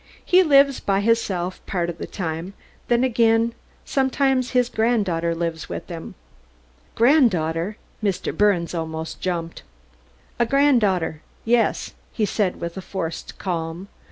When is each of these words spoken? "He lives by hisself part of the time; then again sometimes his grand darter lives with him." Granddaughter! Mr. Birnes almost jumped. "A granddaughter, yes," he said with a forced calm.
"He 0.25 0.41
lives 0.41 0.79
by 0.79 1.01
hisself 1.01 1.63
part 1.67 1.87
of 1.87 1.99
the 1.99 2.07
time; 2.07 2.55
then 2.87 3.03
again 3.03 3.53
sometimes 3.85 4.49
his 4.49 4.67
grand 4.67 5.05
darter 5.05 5.35
lives 5.35 5.69
with 5.69 5.87
him." 5.89 6.15
Granddaughter! 6.95 7.77
Mr. 8.03 8.35
Birnes 8.35 8.73
almost 8.73 9.21
jumped. 9.21 9.61
"A 10.39 10.45
granddaughter, 10.47 11.21
yes," 11.45 11.93
he 12.11 12.25
said 12.25 12.59
with 12.59 12.77
a 12.77 12.81
forced 12.81 13.37
calm. 13.37 13.89